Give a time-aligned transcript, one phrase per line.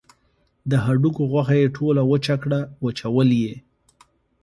[0.69, 3.55] د هډوکو غوښه یې ټوله وچه کړه وچول یې.